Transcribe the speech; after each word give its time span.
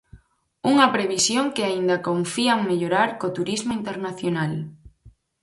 Unha 0.71 0.87
previsión 0.95 1.45
que 1.55 1.63
aínda 1.69 2.03
confían 2.09 2.59
mellorar 2.71 3.09
co 3.19 3.33
turismo 3.37 3.71
internacional. 3.79 4.53